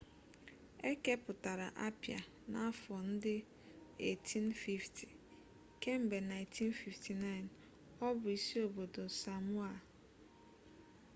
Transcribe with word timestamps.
e 0.89 0.91
kepụtara 1.03 1.67
apịa 1.87 2.19
n'afọ 2.51 2.93
ndị 3.09 3.35
1850 4.11 5.07
kemgbe 5.81 6.17
1959 6.29 8.05
ọ 8.05 8.07
bụ 8.19 8.27
isi 8.37 8.55
obodo 8.65 9.03
samoa 9.21 9.73